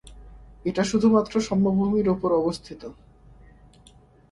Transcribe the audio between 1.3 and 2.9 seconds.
সমভূমির উপর অবস্থিত।